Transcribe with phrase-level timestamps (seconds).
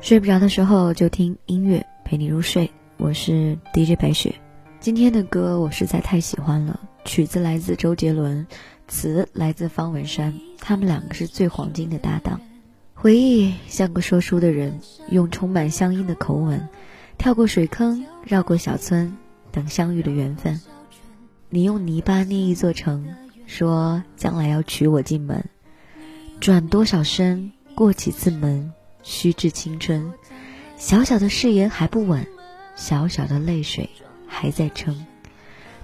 [0.00, 4.34] 睡不着的时候就听音乐陪你入睡，我是 DJ 白雪。
[4.80, 8.46] 今天的歌我实在太喜欢了，曲子来自周杰伦，
[8.88, 12.40] 词来自方文山，他们两个是最黄金的搭档。
[12.94, 16.66] 回忆像个说书的人，用充满乡音的口吻，
[17.18, 19.14] 跳过水坑，绕过小村，
[19.52, 20.58] 等相遇的缘分。
[21.50, 23.06] 你用泥巴捏一座城，
[23.46, 25.44] 说将来要娶我进门，
[26.40, 28.72] 转多少身，过几次门。
[29.02, 30.12] 虚掷青春，
[30.76, 32.26] 小小的誓言还不稳，
[32.74, 33.88] 小小的泪水
[34.26, 35.06] 还在撑，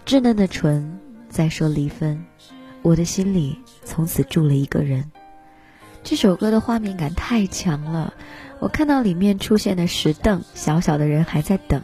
[0.05, 0.99] 稚嫩的唇
[1.29, 2.25] 在说离分，
[2.83, 5.11] 我的心里从此住了一个人。
[6.03, 8.15] 这首歌的画面感太强了，
[8.61, 11.83] 我看到里面出现的石凳，小小的人还在等，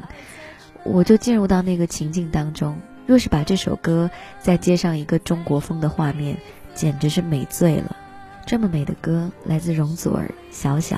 [0.85, 2.79] 我就进入到那个情境当中。
[3.05, 4.09] 若是把这首歌
[4.41, 6.37] 再接上一个中国风的画面，
[6.73, 7.97] 简直是美醉了。
[8.47, 10.97] 这么美的歌，来自容祖儿，《小小》。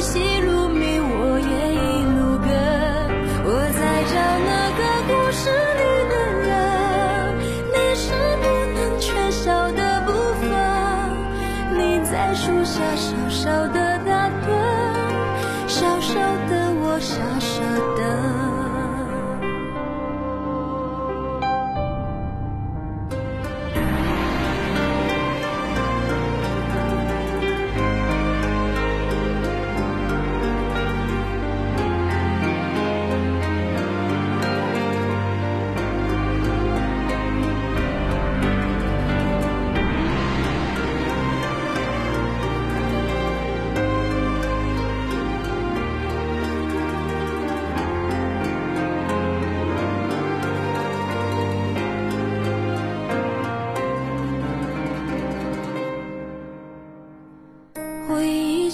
[0.00, 2.48] 细如迷，我也一路跟。
[3.44, 3.48] 我
[3.78, 4.14] 在找
[4.48, 5.40] 那个故事
[5.76, 6.48] 里的人，
[7.70, 8.04] 你是
[8.40, 10.08] 不能缺少的部
[10.40, 10.42] 分。
[11.76, 11.78] 你
[12.10, 13.79] 在树下小小的。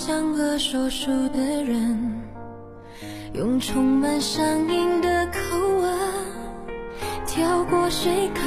[0.06, 2.22] 像个说书的人，
[3.34, 5.99] 用充满乡音的口吻，
[7.27, 8.45] 跳过水坑，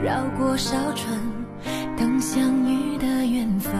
[0.00, 1.18] 绕过小村，
[1.96, 3.74] 等相遇的缘分。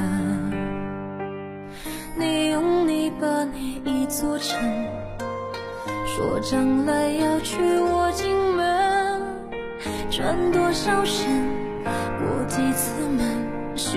[2.19, 4.59] 你用泥巴捏一座城，
[6.05, 9.23] 说将来要娶我进门，
[10.11, 11.25] 转多少身，
[11.85, 13.25] 过几次门，
[13.83, 13.97] 虚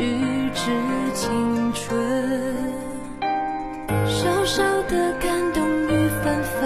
[0.55, 0.71] 掷
[1.13, 1.83] 青春。
[4.07, 6.61] 小小的感动雨纷纷，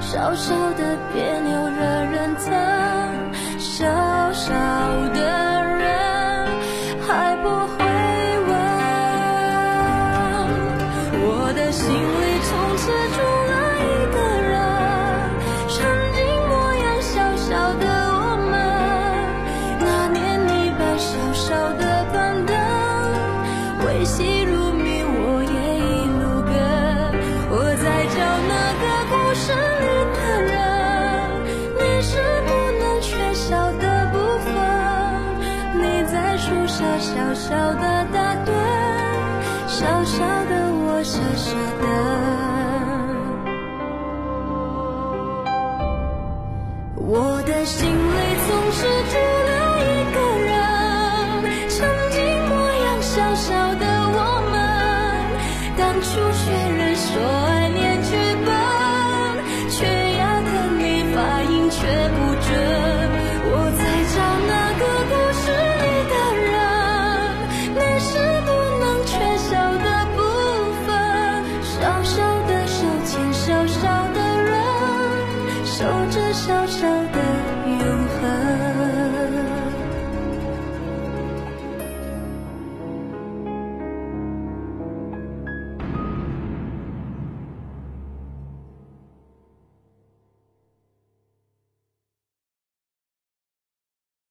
[0.00, 2.54] 小小的别扭惹人疼，
[3.58, 3.84] 小
[4.32, 4.54] 小
[5.12, 5.18] 的
[5.64, 6.46] 人
[7.08, 7.84] 还不会
[8.46, 8.54] 问，
[11.26, 11.92] 我的心里
[12.44, 12.82] 从此
[13.16, 13.18] 住
[13.50, 13.52] 了
[13.82, 14.53] 一个人，
[36.66, 38.50] 傻小小的打盹，
[39.68, 41.86] 小小的我傻傻的，
[46.96, 48.16] 我的心里
[48.46, 48.80] 总是
[49.12, 49.14] 住
[49.46, 49.52] 了
[49.84, 50.16] 一个
[50.46, 50.52] 人，
[51.68, 51.76] 曾
[52.10, 52.52] 经模
[52.84, 53.83] 样小小的